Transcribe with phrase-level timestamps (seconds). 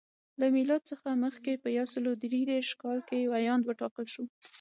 [0.39, 4.23] له میلاد څخه مخکې په یو سل درې دېرش کال کې ویاند وټاکل شو.